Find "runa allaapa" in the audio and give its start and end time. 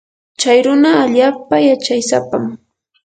0.65-1.55